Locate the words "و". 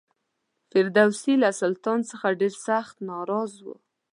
3.65-3.67